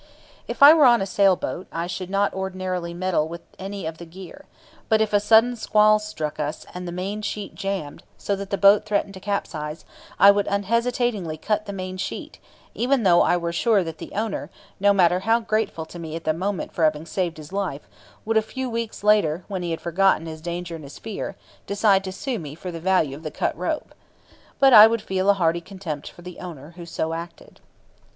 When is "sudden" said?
5.19-5.55